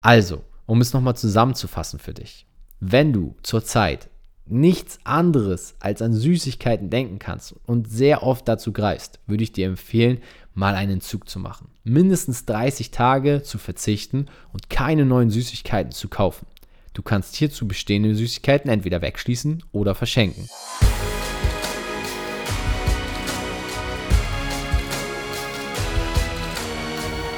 [0.00, 2.46] Also, um es nochmal zusammenzufassen für dich.
[2.78, 4.08] Wenn du zurzeit
[4.46, 9.66] nichts anderes als an Süßigkeiten denken kannst und sehr oft dazu greifst, würde ich dir
[9.66, 10.18] empfehlen,
[10.54, 11.70] mal einen Zug zu machen.
[11.82, 16.46] Mindestens 30 Tage zu verzichten und keine neuen Süßigkeiten zu kaufen.
[16.94, 20.48] Du kannst hierzu bestehende Süßigkeiten entweder wegschließen oder verschenken.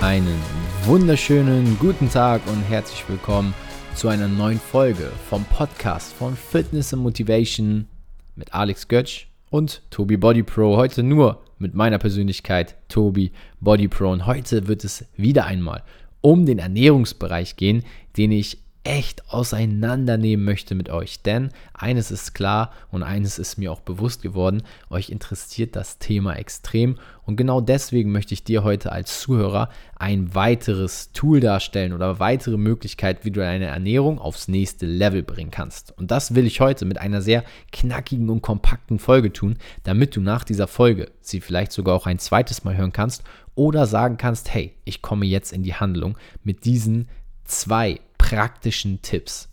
[0.00, 0.59] Einen
[0.90, 3.54] wunderschönen guten Tag und herzlich willkommen
[3.94, 7.86] zu einer neuen Folge vom Podcast von Fitness and Motivation
[8.34, 10.76] mit Alex Götsch und Tobi Body Pro.
[10.76, 13.30] Heute nur mit meiner Persönlichkeit Tobi
[13.60, 15.84] Body Pro und heute wird es wieder einmal
[16.22, 17.84] um den Ernährungsbereich gehen,
[18.16, 21.22] den ich echt auseinandernehmen möchte mit euch.
[21.22, 26.34] Denn eines ist klar und eines ist mir auch bewusst geworden, euch interessiert das Thema
[26.36, 26.96] extrem
[27.30, 32.56] und genau deswegen möchte ich dir heute als Zuhörer ein weiteres Tool darstellen oder weitere
[32.56, 35.96] Möglichkeit, wie du deine Ernährung aufs nächste Level bringen kannst.
[35.96, 40.20] Und das will ich heute mit einer sehr knackigen und kompakten Folge tun, damit du
[40.20, 43.22] nach dieser Folge sie vielleicht sogar auch ein zweites Mal hören kannst
[43.54, 47.08] oder sagen kannst, hey, ich komme jetzt in die Handlung mit diesen
[47.44, 48.00] zwei
[48.30, 49.48] praktischen Tipps.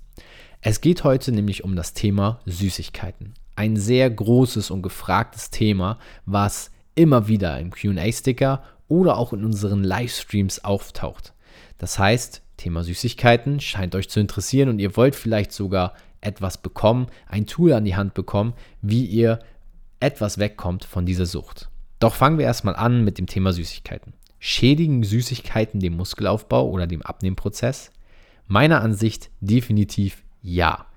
[0.62, 3.34] Es geht heute nämlich um das Thema Süßigkeiten.
[3.56, 5.98] Ein sehr großes und gefragtes Thema,
[6.28, 11.34] was immer wieder im QA-Sticker oder auch in unseren Livestreams auftaucht.
[11.80, 17.08] Das heißt, Thema Süßigkeiten scheint euch zu interessieren und ihr wollt vielleicht sogar etwas bekommen,
[17.26, 18.54] ein Tool an die Hand bekommen,
[18.84, 19.40] wie ihr
[20.00, 21.70] etwas wegkommt von dieser Sucht.
[21.98, 24.14] Doch fangen wir erstmal an mit dem Thema Süßigkeiten.
[24.38, 27.92] Schädigen Süßigkeiten den Muskelaufbau oder den Abnehmprozess?
[28.48, 30.88] Meiner Ansicht definitiv ja.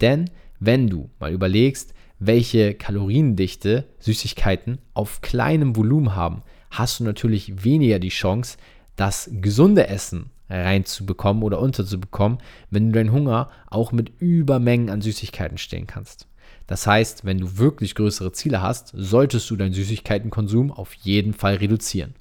[0.00, 7.64] Denn wenn du mal überlegst, welche Kaloriendichte Süßigkeiten auf kleinem Volumen haben, hast du natürlich
[7.64, 8.58] weniger die Chance,
[8.96, 12.38] das gesunde Essen reinzubekommen oder unterzubekommen,
[12.70, 16.26] wenn du deinen Hunger auch mit Übermengen an Süßigkeiten stellen kannst.
[16.66, 21.56] Das heißt, wenn du wirklich größere Ziele hast, solltest du deinen Süßigkeitenkonsum auf jeden Fall
[21.56, 22.14] reduzieren.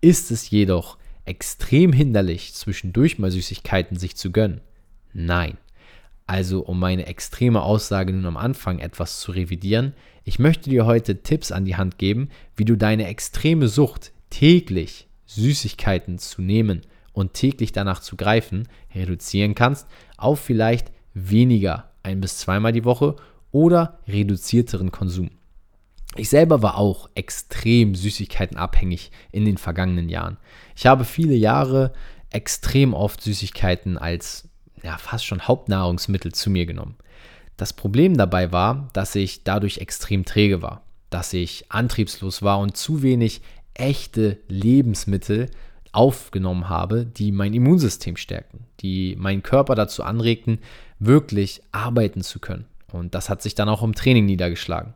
[0.00, 4.60] Ist es jedoch extrem hinderlich, zwischendurch mal Süßigkeiten sich zu gönnen?
[5.12, 5.58] Nein.
[6.26, 9.94] Also, um meine extreme Aussage nun am Anfang etwas zu revidieren,
[10.24, 15.08] ich möchte dir heute Tipps an die Hand geben, wie du deine extreme Sucht, täglich
[15.24, 19.86] Süßigkeiten zu nehmen und täglich danach zu greifen, reduzieren kannst
[20.16, 23.16] auf vielleicht weniger, ein bis zweimal die Woche
[23.50, 25.30] oder reduzierteren Konsum.
[26.16, 30.38] Ich selber war auch extrem Süßigkeitenabhängig in den vergangenen Jahren.
[30.74, 31.92] Ich habe viele Jahre
[32.30, 34.48] extrem oft Süßigkeiten als
[34.82, 36.96] ja, fast schon Hauptnahrungsmittel zu mir genommen.
[37.56, 42.76] Das Problem dabei war, dass ich dadurch extrem träge war, dass ich antriebslos war und
[42.76, 43.42] zu wenig
[43.74, 45.50] echte Lebensmittel
[45.92, 50.60] aufgenommen habe, die mein Immunsystem stärken, die meinen Körper dazu anregten,
[50.98, 52.66] wirklich arbeiten zu können.
[52.92, 54.94] Und das hat sich dann auch im Training niedergeschlagen.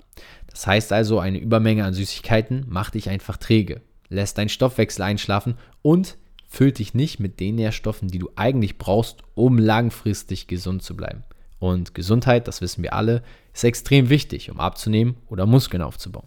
[0.52, 5.56] Das heißt also, eine Übermenge an Süßigkeiten macht dich einfach träge, lässt deinen Stoffwechsel einschlafen
[5.80, 10.94] und füllt dich nicht mit den Nährstoffen, die du eigentlich brauchst, um langfristig gesund zu
[10.94, 11.24] bleiben.
[11.58, 13.22] Und Gesundheit, das wissen wir alle,
[13.54, 16.26] ist extrem wichtig, um abzunehmen oder Muskeln aufzubauen.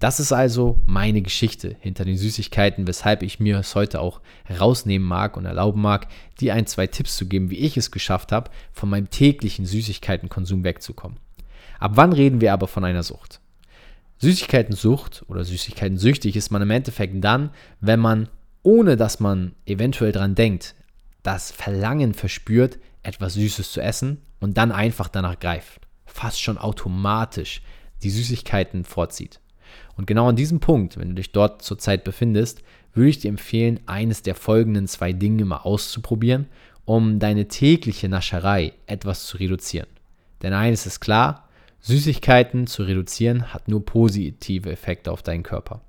[0.00, 4.20] Das ist also meine Geschichte hinter den Süßigkeiten, weshalb ich mir es heute auch
[4.58, 6.08] rausnehmen mag und erlauben mag,
[6.40, 10.64] dir ein, zwei Tipps zu geben, wie ich es geschafft habe, von meinem täglichen Süßigkeitenkonsum
[10.64, 11.18] wegzukommen.
[11.80, 13.40] Ab wann reden wir aber von einer Sucht?
[14.18, 18.28] Süßigkeitensucht oder Süßigkeitensüchtig ist man im Endeffekt dann, wenn man,
[18.62, 20.74] ohne dass man eventuell dran denkt,
[21.22, 25.80] das Verlangen verspürt, etwas Süßes zu essen und dann einfach danach greift.
[26.04, 27.62] Fast schon automatisch
[28.02, 29.40] die Süßigkeiten vorzieht.
[29.96, 32.62] Und genau an diesem Punkt, wenn du dich dort zurzeit befindest,
[32.92, 36.46] würde ich dir empfehlen, eines der folgenden zwei Dinge mal auszuprobieren,
[36.84, 39.86] um deine tägliche Nascherei etwas zu reduzieren.
[40.42, 41.48] Denn eines ist klar,
[41.80, 45.80] Süßigkeiten zu reduzieren hat nur positive Effekte auf deinen Körper.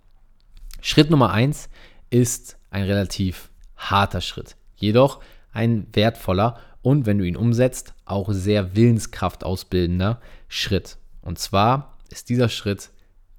[0.81, 1.69] Schritt Nummer eins
[2.09, 5.21] ist ein relativ harter Schritt, jedoch
[5.51, 10.97] ein wertvoller und wenn du ihn umsetzt, auch sehr Willenskraft ausbildender Schritt.
[11.21, 12.89] Und zwar ist dieser Schritt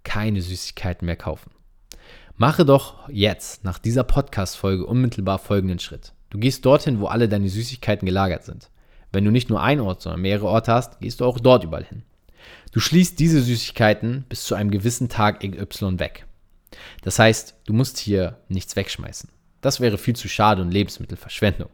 [0.04, 1.50] keine Süßigkeiten mehr kaufen.
[2.37, 6.12] Mache doch jetzt nach dieser Podcast-Folge unmittelbar folgenden Schritt.
[6.31, 8.70] Du gehst dorthin, wo alle deine Süßigkeiten gelagert sind.
[9.10, 11.84] Wenn du nicht nur einen Ort, sondern mehrere Orte hast, gehst du auch dort überall
[11.84, 12.02] hin.
[12.72, 16.26] Du schließt diese Süßigkeiten bis zu einem gewissen Tag XY weg.
[17.02, 19.30] Das heißt, du musst hier nichts wegschmeißen.
[19.60, 21.70] Das wäre viel zu schade und Lebensmittelverschwendung.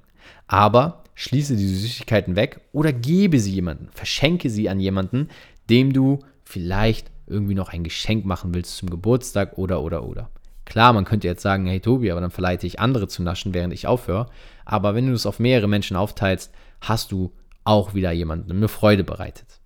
[0.47, 5.29] Aber schließe diese Süßigkeiten weg oder gebe sie jemandem, verschenke sie an jemanden,
[5.71, 10.31] dem du vielleicht irgendwie noch ein Geschenk machen willst zum Geburtstag oder oder oder.
[10.65, 13.73] Klar, man könnte jetzt sagen, hey Tobi, aber dann verleite ich andere zu naschen, während
[13.73, 14.27] ich aufhöre.
[14.65, 17.33] aber wenn du es auf mehrere Menschen aufteilst, hast du
[17.65, 19.58] auch wieder jemandem eine Freude bereitet.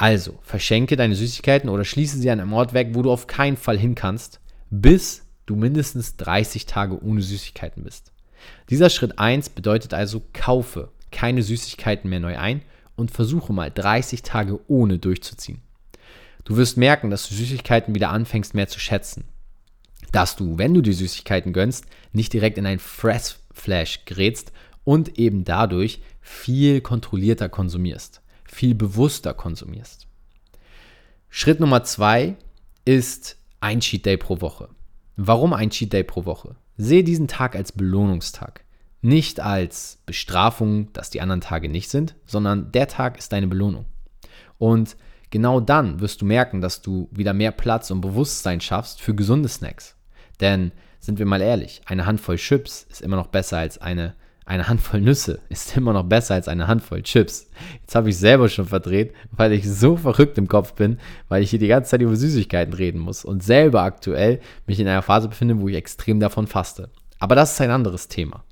[0.00, 3.58] Also, verschenke deine Süßigkeiten oder schließe sie an einem Ort weg, wo du auf keinen
[3.58, 8.10] Fall hin kannst, bis du mindestens 30 Tage ohne Süßigkeiten bist.
[8.70, 12.62] Dieser Schritt 1 bedeutet also, kaufe keine Süßigkeiten mehr neu ein
[12.96, 15.60] und versuche mal 30 Tage ohne durchzuziehen.
[16.44, 19.24] Du wirst merken, dass du Süßigkeiten wieder anfängst mehr zu schätzen.
[20.12, 25.44] Dass du, wenn du die Süßigkeiten gönnst, nicht direkt in ein Fressflash gerätst und eben
[25.44, 30.06] dadurch viel kontrollierter konsumierst, viel bewusster konsumierst.
[31.28, 32.36] Schritt Nummer zwei
[32.84, 34.68] ist ein Cheat Day pro Woche.
[35.16, 36.56] Warum ein Cheat Day pro Woche?
[36.76, 38.64] Sehe diesen Tag als Belohnungstag.
[39.02, 43.86] Nicht als Bestrafung, dass die anderen Tage nicht sind, sondern der Tag ist deine Belohnung.
[44.58, 44.96] Und
[45.30, 49.48] genau dann wirst du merken, dass du wieder mehr Platz und Bewusstsein schaffst für gesunde
[49.48, 49.96] Snacks.
[50.40, 54.14] Denn, sind wir mal ehrlich, eine Handvoll Chips ist immer noch besser als eine
[54.50, 57.48] eine Handvoll Nüsse ist immer noch besser als eine Handvoll Chips.
[57.82, 60.98] Jetzt habe ich selber schon verdreht, weil ich so verrückt im Kopf bin,
[61.28, 64.88] weil ich hier die ganze Zeit über Süßigkeiten reden muss und selber aktuell mich in
[64.88, 66.90] einer Phase befinde, wo ich extrem davon faste.
[67.20, 68.44] Aber das ist ein anderes Thema.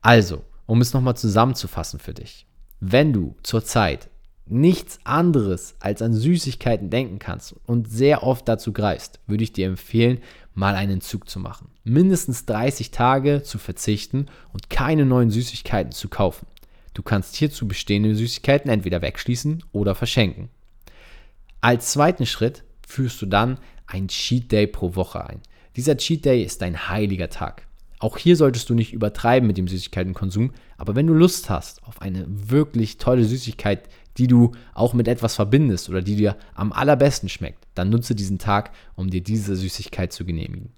[0.00, 2.46] Also, um es nochmal zusammenzufassen für dich.
[2.78, 4.10] Wenn du zurzeit
[4.46, 9.66] nichts anderes als an Süßigkeiten denken kannst und sehr oft dazu greifst, würde ich dir
[9.66, 10.20] empfehlen,
[10.54, 11.70] mal einen Zug zu machen.
[11.84, 16.46] Mindestens 30 Tage zu verzichten und keine neuen Süßigkeiten zu kaufen.
[16.94, 20.50] Du kannst hierzu bestehende Süßigkeiten entweder wegschließen oder verschenken.
[21.60, 25.40] Als zweiten Schritt führst du dann ein Cheat Day pro Woche ein.
[25.76, 27.66] Dieser Cheat Day ist ein heiliger Tag.
[27.98, 32.02] Auch hier solltest du nicht übertreiben mit dem Süßigkeitenkonsum, aber wenn du Lust hast auf
[32.02, 37.28] eine wirklich tolle Süßigkeit, die du auch mit etwas verbindest oder die dir am allerbesten
[37.28, 40.72] schmeckt, dann nutze diesen Tag, um dir diese Süßigkeit zu genehmigen.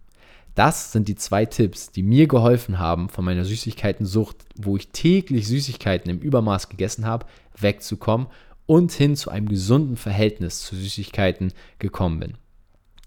[0.54, 5.48] Das sind die zwei Tipps, die mir geholfen haben, von meiner Süßigkeitensucht, wo ich täglich
[5.48, 7.26] Süßigkeiten im Übermaß gegessen habe,
[7.58, 8.28] wegzukommen
[8.66, 12.34] und hin zu einem gesunden Verhältnis zu Süßigkeiten gekommen bin.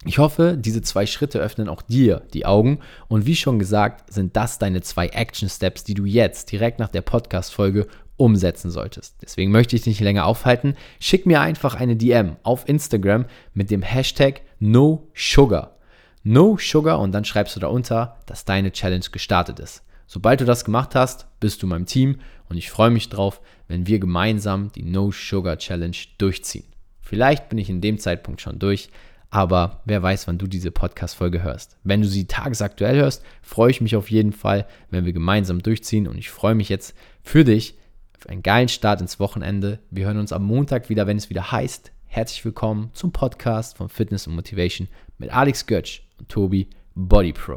[0.06, 4.36] Ich hoffe, diese zwei Schritte öffnen auch dir die Augen und wie schon gesagt, sind
[4.36, 7.88] das deine zwei Action Steps, die du jetzt direkt nach der Podcast-Folge
[8.18, 9.16] umsetzen solltest.
[9.22, 10.76] Deswegen möchte ich dich nicht länger aufhalten.
[11.00, 15.78] Schick mir einfach eine DM auf Instagram mit dem Hashtag NoSugar.
[16.24, 19.84] No Sugar und dann schreibst du darunter, dass deine Challenge gestartet ist.
[20.08, 22.20] Sobald du das gemacht hast, bist du meinem Team
[22.50, 26.66] und ich freue mich drauf, wenn wir gemeinsam die No Sugar Challenge durchziehen.
[27.02, 28.90] Vielleicht bin ich in dem Zeitpunkt schon durch,
[29.30, 31.78] aber wer weiß, wann du diese Podcast-Folge hörst.
[31.84, 36.08] Wenn du sie tagesaktuell hörst, freue ich mich auf jeden Fall, wenn wir gemeinsam durchziehen
[36.08, 37.78] und ich freue mich jetzt für dich
[38.28, 39.80] einen geilen Start ins Wochenende.
[39.90, 41.92] Wir hören uns am Montag wieder, wenn es wieder heißt.
[42.06, 44.88] Herzlich willkommen zum Podcast von Fitness und Motivation
[45.18, 47.56] mit Alex Götsch und Tobi Body Pro.